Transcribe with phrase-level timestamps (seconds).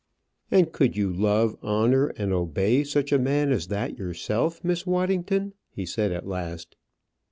[0.49, 5.53] "And could you love, honour, and obey such a man as that, yourself, Miss Waddington?"
[5.69, 6.75] he said at last.